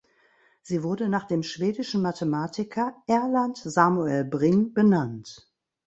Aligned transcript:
Sie 0.63 0.81
wurde 0.81 1.09
nach 1.09 1.25
dem 1.27 1.43
schwedischen 1.43 2.01
Mathematiker 2.01 2.95
Erland 3.05 3.57
Samuel 3.57 4.25
Bring 4.25 4.73
benannt. 4.73 5.51